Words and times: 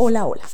Hola, 0.00 0.28
hola. 0.28 0.44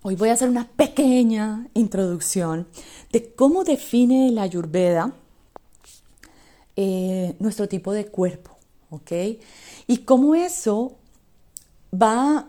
Hoy 0.00 0.16
voy 0.16 0.30
a 0.30 0.32
hacer 0.32 0.48
una 0.48 0.66
pequeña 0.66 1.68
introducción 1.74 2.66
de 3.12 3.34
cómo 3.34 3.64
define 3.64 4.30
la 4.30 4.44
Ayurveda 4.44 5.12
eh, 6.76 7.36
nuestro 7.38 7.68
tipo 7.68 7.92
de 7.92 8.06
cuerpo, 8.06 8.56
¿ok? 8.88 9.12
Y 9.86 9.98
cómo 10.06 10.34
eso 10.34 10.96
va 11.92 12.48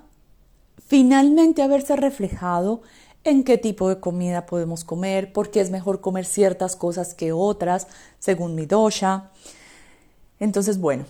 finalmente 0.88 1.62
a 1.62 1.68
verse 1.68 1.98
reflejado 1.98 2.84
en 3.26 3.44
qué 3.44 3.58
tipo 3.58 3.90
de 3.90 4.00
comida 4.00 4.46
podemos 4.46 4.86
comer, 4.86 5.34
por 5.34 5.52
qué 5.52 5.60
es 5.60 5.72
mejor 5.72 6.00
comer 6.00 6.24
ciertas 6.24 6.78
cosas 6.78 7.14
que 7.14 7.34
otras, 7.34 7.88
según 8.20 8.56
mi 8.56 8.66
dosha. 8.66 9.30
Entonces, 10.40 10.80
bueno, 10.80 11.04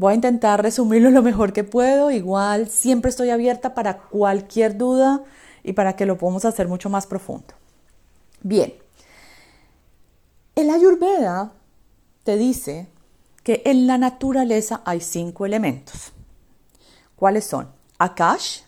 Voy 0.00 0.12
a 0.12 0.14
intentar 0.14 0.62
resumirlo 0.62 1.10
lo 1.10 1.20
mejor 1.20 1.52
que 1.52 1.62
puedo. 1.62 2.10
Igual 2.10 2.70
siempre 2.70 3.10
estoy 3.10 3.28
abierta 3.28 3.74
para 3.74 3.98
cualquier 3.98 4.78
duda 4.78 5.22
y 5.62 5.74
para 5.74 5.94
que 5.94 6.06
lo 6.06 6.16
podamos 6.16 6.46
hacer 6.46 6.68
mucho 6.68 6.88
más 6.88 7.06
profundo. 7.06 7.52
Bien, 8.40 8.72
el 10.56 10.70
Ayurveda 10.70 11.52
te 12.24 12.38
dice 12.38 12.88
que 13.42 13.60
en 13.66 13.86
la 13.86 13.98
naturaleza 13.98 14.80
hay 14.86 15.02
cinco 15.02 15.44
elementos. 15.44 16.14
¿Cuáles 17.14 17.44
son? 17.44 17.68
Akash, 17.98 18.62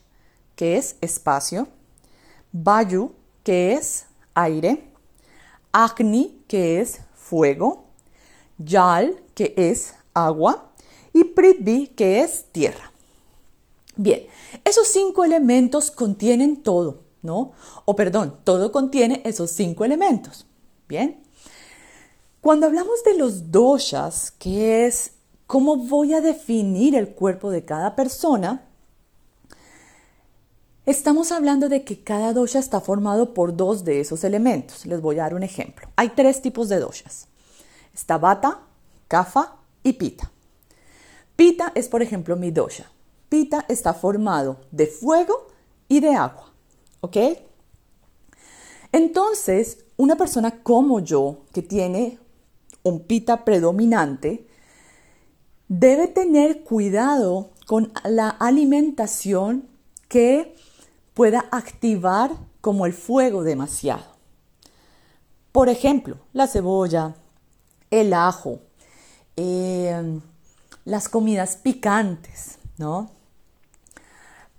que 0.54 0.76
es 0.76 0.96
espacio, 1.00 1.66
Vayu, 2.52 3.14
que 3.42 3.72
es 3.72 4.04
aire, 4.34 4.86
Agni, 5.72 6.44
que 6.46 6.82
es 6.82 7.00
fuego, 7.14 7.86
Yal, 8.58 9.22
que 9.34 9.54
es 9.56 9.94
agua, 10.12 10.71
y 11.12 11.24
Prithvi, 11.24 11.88
que 11.88 12.20
es 12.20 12.46
tierra. 12.52 12.92
Bien, 13.96 14.26
esos 14.64 14.88
cinco 14.88 15.24
elementos 15.24 15.90
contienen 15.90 16.62
todo, 16.62 17.02
¿no? 17.22 17.52
O 17.84 17.94
perdón, 17.94 18.38
todo 18.44 18.72
contiene 18.72 19.20
esos 19.24 19.50
cinco 19.50 19.84
elementos. 19.84 20.46
Bien. 20.88 21.22
Cuando 22.40 22.66
hablamos 22.66 23.04
de 23.04 23.16
los 23.16 23.50
doshas, 23.52 24.32
que 24.32 24.86
es 24.86 25.12
cómo 25.46 25.76
voy 25.76 26.14
a 26.14 26.20
definir 26.20 26.96
el 26.96 27.10
cuerpo 27.10 27.50
de 27.50 27.64
cada 27.64 27.94
persona, 27.94 28.66
estamos 30.86 31.30
hablando 31.30 31.68
de 31.68 31.84
que 31.84 32.02
cada 32.02 32.32
dosha 32.32 32.58
está 32.58 32.80
formado 32.80 33.34
por 33.34 33.54
dos 33.54 33.84
de 33.84 34.00
esos 34.00 34.24
elementos. 34.24 34.86
Les 34.86 35.00
voy 35.00 35.18
a 35.18 35.22
dar 35.22 35.34
un 35.34 35.42
ejemplo. 35.42 35.88
Hay 35.94 36.10
tres 36.10 36.42
tipos 36.42 36.68
de 36.68 36.80
doshas. 36.80 37.28
Está 37.94 38.18
Vata, 38.18 38.62
Kapha 39.06 39.56
y 39.82 39.92
Pita. 39.92 40.32
Pita 41.42 41.72
es, 41.74 41.88
por 41.88 42.02
ejemplo, 42.02 42.36
mi 42.36 42.52
dosha. 42.52 42.88
Pita 43.28 43.64
está 43.68 43.94
formado 43.94 44.60
de 44.70 44.86
fuego 44.86 45.48
y 45.88 45.98
de 45.98 46.14
agua. 46.14 46.52
¿Ok? 47.00 47.16
Entonces, 48.92 49.84
una 49.96 50.14
persona 50.14 50.62
como 50.62 51.00
yo, 51.00 51.38
que 51.52 51.60
tiene 51.60 52.20
un 52.84 53.00
pita 53.00 53.44
predominante, 53.44 54.46
debe 55.66 56.06
tener 56.06 56.62
cuidado 56.62 57.50
con 57.66 57.92
la 58.04 58.28
alimentación 58.28 59.68
que 60.06 60.54
pueda 61.12 61.46
activar 61.50 62.30
como 62.60 62.86
el 62.86 62.92
fuego 62.92 63.42
demasiado. 63.42 64.14
Por 65.50 65.68
ejemplo, 65.68 66.18
la 66.32 66.46
cebolla, 66.46 67.16
el 67.90 68.14
ajo, 68.14 68.60
eh, 69.36 70.20
las 70.84 71.08
comidas 71.08 71.56
picantes, 71.56 72.58
¿no? 72.78 73.10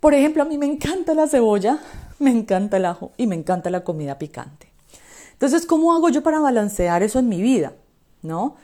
Por 0.00 0.14
ejemplo, 0.14 0.42
a 0.42 0.46
mí 0.46 0.58
me 0.58 0.66
encanta 0.66 1.14
la 1.14 1.26
cebolla, 1.26 1.78
me 2.18 2.30
encanta 2.30 2.76
el 2.76 2.84
ajo 2.84 3.12
y 3.16 3.26
me 3.26 3.34
encanta 3.34 3.70
la 3.70 3.84
comida 3.84 4.18
picante. 4.18 4.68
Entonces, 5.32 5.66
¿cómo 5.66 5.94
hago 5.94 6.08
yo 6.08 6.22
para 6.22 6.40
balancear 6.40 7.02
eso 7.02 7.18
en 7.18 7.28
mi 7.28 7.40
vida? 7.42 7.72
¿No? 8.22 8.56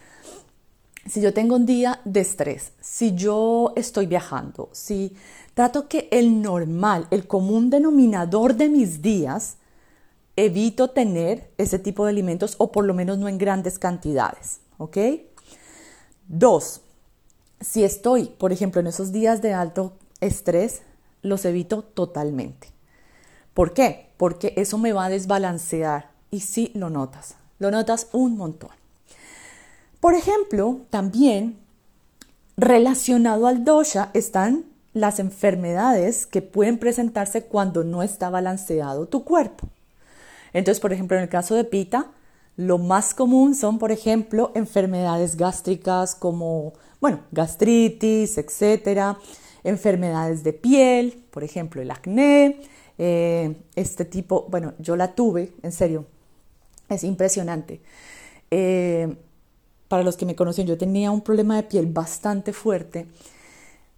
Si 1.07 1.21
yo 1.21 1.33
tengo 1.33 1.57
un 1.57 1.67
día 1.67 2.01
de 2.05 2.21
estrés, 2.21 2.73
si 2.81 3.15
yo 3.15 3.73
estoy 3.75 4.07
viajando, 4.07 4.69
si 4.73 5.17
trato 5.55 5.89
que 5.89 6.09
el 6.13 6.43
normal, 6.43 7.07
el 7.11 7.27
común 7.27 7.71
denominador 7.71 8.55
de 8.55 8.69
mis 8.69 9.03
días, 9.03 9.57
evito 10.37 10.91
tener 10.91 11.53
ese 11.59 11.79
tipo 11.79 12.05
de 12.05 12.11
alimentos 12.11 12.55
o 12.59 12.71
por 12.71 12.85
lo 12.85 12.95
menos 12.95 13.19
no 13.19 13.29
en 13.29 13.39
grandes 13.39 13.79
cantidades, 13.79 14.61
¿ok? 14.79 14.99
Dos, 16.29 16.83
si 17.61 17.85
estoy, 17.85 18.27
por 18.27 18.53
ejemplo, 18.53 18.81
en 18.81 18.87
esos 18.87 19.13
días 19.13 19.43
de 19.43 19.53
alto 19.53 19.93
estrés, 20.21 20.83
los 21.23 21.45
evito 21.45 21.83
totalmente. 21.83 22.69
¿Por 23.55 23.75
qué? 23.75 24.11
Porque 24.17 24.55
eso 24.57 24.79
me 24.79 24.93
va 24.93 25.07
a 25.07 25.11
desbalancear 25.11 26.11
y 26.31 26.41
sí 26.41 26.73
lo 26.75 26.91
notas, 26.91 27.37
lo 27.59 27.71
notas 27.71 28.09
un 28.13 28.37
montón. 28.37 28.71
Por 30.01 30.15
ejemplo, 30.15 30.81
también 30.89 31.59
relacionado 32.57 33.47
al 33.47 33.65
dosha 33.65 34.11
están 34.15 34.65
las 34.93 35.19
enfermedades 35.19 36.27
que 36.27 36.43
pueden 36.43 36.79
presentarse 36.79 37.45
cuando 37.45 37.85
no 37.85 38.03
está 38.03 38.31
balanceado 38.31 39.07
tu 39.07 39.25
cuerpo. 39.25 39.69
Entonces, 40.53 40.81
por 40.81 40.93
ejemplo, 40.93 41.17
en 41.17 41.25
el 41.25 41.29
caso 41.29 41.55
de 41.55 41.65
Pita, 41.65 42.07
lo 42.57 42.79
más 42.79 43.15
común 43.15 43.55
son, 43.55 43.79
por 43.79 43.93
ejemplo, 43.93 44.53
enfermedades 44.55 45.37
gástricas 45.37 46.15
como, 46.15 46.75
bueno, 47.01 47.21
gastritis, 47.33 48.39
etcétera, 48.39 49.19
enfermedades 49.65 50.45
de 50.45 50.53
piel, 50.53 51.25
por 51.31 51.45
ejemplo, 51.45 51.81
el 51.81 51.91
acné, 51.91 52.61
eh, 52.99 53.57
este 53.77 54.05
tipo, 54.05 54.47
bueno, 54.51 54.75
yo 54.79 54.97
la 54.97 55.15
tuve, 55.15 55.55
en 55.63 55.73
serio, 55.73 56.07
es 56.89 57.05
impresionante. 57.05 57.81
Eh, 58.51 59.17
para 59.89 60.03
los 60.03 60.17
que 60.17 60.27
me 60.27 60.37
conocen, 60.37 60.67
yo 60.67 60.79
tenía 60.79 61.11
un 61.11 61.21
problema 61.21 61.57
de 61.57 61.63
piel 61.65 61.87
bastante 61.87 62.53
fuerte 62.53 63.07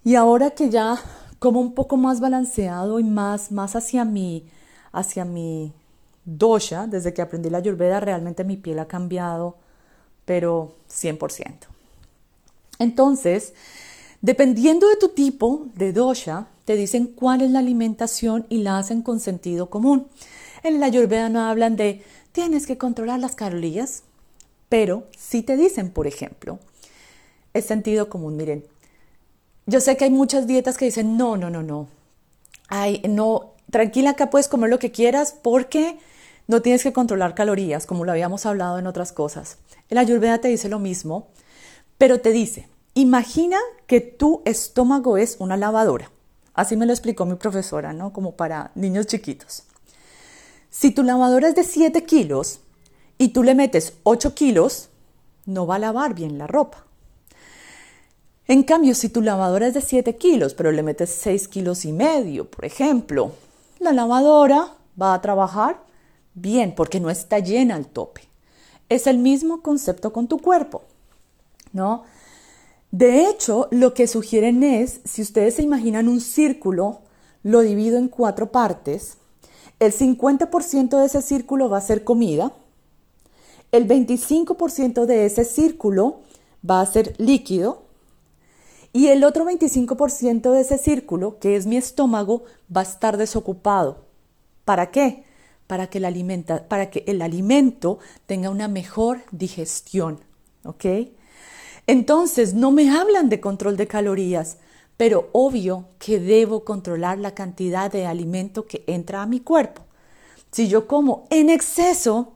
y 0.05 0.15
ahora 0.15 0.51
que 0.51 0.71
ya 0.71 0.99
como 1.39 1.61
un 1.61 1.75
poco 1.75 1.97
más 1.97 2.21
balanceado 2.21 2.99
y 2.99 3.05
más, 3.05 3.53
más 3.53 3.77
hacia 3.77 4.05
mi, 4.05 4.47
hacia 4.93 5.25
mi 5.25 5.73
dosha, 6.25 6.87
desde 6.87 7.13
que 7.13 7.23
aprendí 7.23 7.51
la 7.51 7.59
ayurveda, 7.59 8.01
realmente 8.01 8.45
mi 8.45 8.57
piel 8.57 8.79
ha 8.79 8.87
cambiado, 8.87 9.57
pero 10.25 10.75
100%. 10.89 11.67
Entonces, 12.79 13.55
dependiendo 14.21 14.89
de 14.89 14.97
tu 14.97 15.09
tipo 15.11 15.67
de 15.75 15.93
dosha, 15.93 16.47
te 16.65 16.77
dicen 16.77 17.07
cuál 17.07 17.43
es 17.43 17.51
la 17.51 17.59
alimentación 17.59 18.47
y 18.49 18.59
la 18.59 18.79
hacen 18.79 19.03
con 19.03 19.21
sentido 19.21 19.69
común. 19.69 20.09
En 20.63 20.81
la 20.81 20.87
ayurveda 20.87 21.29
no 21.29 21.41
hablan 21.41 21.77
de 21.77 22.03
tienes 22.33 22.67
que 22.67 22.79
controlar 22.79 23.21
las 23.21 23.35
calorías, 23.35 24.05
pero 24.69 25.05
sí 25.19 25.43
te 25.43 25.57
dicen, 25.57 25.91
por 25.91 26.07
ejemplo, 26.07 26.59
es 27.53 27.67
sentido 27.67 28.09
común. 28.09 28.37
Miren, 28.37 28.65
yo 29.67 29.81
sé 29.81 29.97
que 29.97 30.05
hay 30.05 30.11
muchas 30.11 30.47
dietas 30.47 30.77
que 30.77 30.87
dicen 30.87 31.17
no, 31.17 31.37
no, 31.37 31.51
no, 31.51 31.63
no. 31.63 31.89
Ay, 32.69 33.03
no, 33.09 33.53
tranquila 33.71 34.11
acá 34.11 34.31
puedes 34.31 34.49
comer 34.49 34.71
lo 34.71 34.79
que 34.79 34.93
quieras 34.93 35.37
porque 35.43 35.99
no 36.47 36.63
tienes 36.63 36.83
que 36.83 36.93
controlar 36.93 37.35
calorías, 37.35 37.87
como 37.87 38.05
lo 38.05 38.13
habíamos 38.13 38.47
hablado 38.47 38.79
en 38.79 38.87
otras 38.87 39.13
cosas. 39.13 39.59
El 39.89 39.99
Ayurveda 39.99 40.39
te 40.39 40.49
dice 40.49 40.69
lo 40.69 40.79
mismo, 40.79 41.29
pero 41.99 42.21
te 42.21 42.33
dice, 42.33 42.69
imagina 42.95 43.59
que 43.87 44.01
tu 44.01 44.43
estómago 44.45 45.17
es 45.17 45.37
una 45.39 45.57
lavadora. 45.57 46.11
Así 46.55 46.77
me 46.77 46.87
lo 46.87 46.93
explicó 46.93 47.25
mi 47.25 47.37
profesora, 47.37 47.93
¿no? 47.93 48.13
Como 48.13 48.37
para 48.37 48.73
niños 48.75 49.07
chiquitos. 49.07 49.65
Si 50.71 50.91
tu 50.91 51.03
lavadora 51.03 51.49
es 51.49 51.55
de 51.55 51.65
7 51.65 52.05
kilos 52.05 52.61
y 53.19 53.29
tú 53.29 53.43
le 53.43 53.55
metes 53.55 53.95
8 54.03 54.35
kilos, 54.35 54.89
no 55.47 55.67
va 55.67 55.77
a 55.77 55.79
lavar 55.79 56.15
bien 56.15 56.39
la 56.39 56.47
ropa. 56.47 56.87
En 58.49 58.65
cambio, 58.65 58.95
si 58.95 59.09
tu 59.09 59.23
lavadora 59.23 59.69
es 59.69 59.75
de 59.75 59.81
7 59.81 60.17
kilos, 60.17 60.55
pero 60.55 60.73
le 60.73 60.83
metes 60.83 61.11
6 61.11 61.49
kilos 61.49 61.85
y 61.85 61.93
medio, 61.93 62.51
por 62.51 62.65
ejemplo, 62.65 63.33
la 63.79 63.93
lavadora 63.93 64.75
va 65.01 65.15
a 65.15 65.21
trabajar 65.23 65.83
bien 66.35 66.75
porque 66.75 67.01
no 67.01 67.11
está 67.11 67.39
llena 67.39 67.75
al 67.75 67.87
tope. 67.87 68.23
Es 68.89 69.07
el 69.07 69.19
mismo 69.19 69.63
concepto 69.63 70.13
con 70.13 70.29
tu 70.29 70.39
cuerpo, 70.39 70.83
¿no? 71.73 72.05
De 72.91 73.27
hecho, 73.27 73.69
lo 73.71 73.95
que 73.95 74.07
sugieren 74.07 74.63
es, 74.63 75.01
si 75.05 75.23
ustedes 75.23 75.55
se 75.55 75.63
imaginan 75.63 76.09
un 76.09 76.21
círculo, 76.21 77.01
lo 77.43 77.61
divido 77.61 77.97
en 77.97 78.09
cuatro 78.09 78.53
partes. 78.53 79.17
El 79.81 79.93
50% 79.93 80.99
de 80.99 81.07
ese 81.07 81.23
círculo 81.23 81.71
va 81.71 81.79
a 81.79 81.81
ser 81.81 82.05
comida. 82.05 82.53
El 83.73 83.89
25% 83.89 85.07
de 85.07 85.25
ese 85.25 85.47
círculo 85.47 86.21
va 86.69 86.83
a 86.83 86.87
ser 86.87 87.15
líquido. 87.19 87.83
Y 88.93 89.09
el 89.09 89.25
otro 89.25 89.47
25% 89.47 90.53
de 90.53 90.61
ese 90.61 90.77
círculo, 90.77 91.39
que 91.39 91.57
es 91.57 91.65
mi 91.65 91.79
estómago, 91.79 92.45
va 92.75 92.83
a 92.83 92.85
estar 92.85 93.17
desocupado. 93.17 94.05
¿Para 94.67 94.91
qué? 94.91 95.25
Para 96.69 96.91
que, 96.91 97.05
el 97.07 97.23
alimento 97.23 97.99
tenga 98.27 98.51
una 98.51 98.69
mejor 98.69 99.23
digestión. 99.31 100.21
¿Ok? 100.65 100.85
Entonces, 101.87 102.55
no 102.55 102.71
me 102.71 102.91
hablan 102.91 103.29
de 103.29 103.41
control 103.41 103.77
de 103.77 103.89
calorías, 103.89 104.59
pero 104.97 105.31
obvio 105.33 105.87
que 105.99 106.21
debo 106.21 106.65
controlar 106.65 107.19
la 107.19 107.35
cantidad 107.35 107.91
de 107.91 108.07
alimento 108.07 108.67
que 108.67 108.85
entra 108.87 109.23
a 109.23 109.27
mi 109.27 109.41
cuerpo. 109.41 109.83
Si 110.53 110.69
yo 110.69 110.87
como 110.87 111.27
en 111.31 111.49
exceso, 111.49 112.35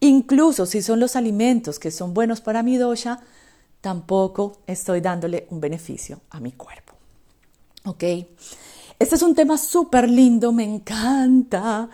incluso 0.00 0.66
si 0.66 0.82
son 0.82 0.98
los 0.98 1.14
alimentos 1.16 1.78
que 1.78 1.90
son 1.90 2.12
buenos 2.12 2.40
para 2.40 2.62
mi 2.62 2.76
dosha, 2.76 3.20
tampoco 3.80 4.58
estoy 4.66 5.00
dándole 5.00 5.46
un 5.50 5.60
beneficio 5.60 6.20
a 6.30 6.40
mi 6.40 6.52
cuerpo. 6.52 6.94
¿Ok? 7.84 8.04
Este 8.98 9.16
es 9.16 9.22
un 9.22 9.34
tema 9.34 9.56
súper 9.58 10.08
lindo, 10.08 10.52
me 10.52 10.64
encanta. 10.64 11.88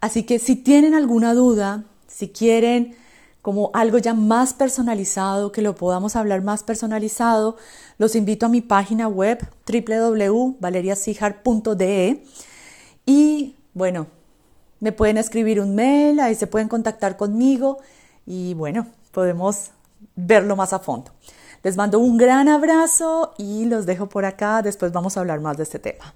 Así 0.00 0.22
que 0.22 0.38
si 0.38 0.54
tienen 0.56 0.94
alguna 0.94 1.34
duda, 1.34 1.84
si 2.06 2.28
quieren 2.28 2.96
como 3.42 3.70
algo 3.72 3.98
ya 3.98 4.14
más 4.14 4.54
personalizado, 4.54 5.52
que 5.52 5.62
lo 5.62 5.74
podamos 5.74 6.16
hablar 6.16 6.42
más 6.42 6.62
personalizado, 6.62 7.56
los 7.98 8.14
invito 8.14 8.46
a 8.46 8.50
mi 8.50 8.60
página 8.60 9.08
web 9.08 9.38
www.valeriasijar.de 9.66 12.24
y 13.06 13.56
bueno, 13.72 14.08
me 14.80 14.92
pueden 14.92 15.18
escribir 15.18 15.60
un 15.60 15.74
mail, 15.74 16.20
ahí 16.20 16.34
se 16.34 16.46
pueden 16.46 16.68
contactar 16.68 17.16
conmigo 17.16 17.78
y 18.26 18.54
bueno, 18.54 18.86
podemos 19.12 19.70
verlo 20.16 20.56
más 20.56 20.72
a 20.72 20.78
fondo. 20.78 21.12
Les 21.62 21.76
mando 21.76 21.98
un 21.98 22.16
gran 22.16 22.48
abrazo 22.48 23.34
y 23.36 23.66
los 23.66 23.84
dejo 23.84 24.08
por 24.08 24.24
acá, 24.24 24.62
después 24.62 24.92
vamos 24.92 25.16
a 25.16 25.20
hablar 25.20 25.40
más 25.40 25.56
de 25.56 25.64
este 25.64 25.78
tema. 25.78 26.14